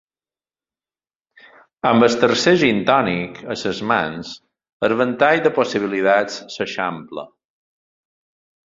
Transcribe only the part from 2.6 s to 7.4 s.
gintònic a les mans, el ventall de possibilitats s'eixampla.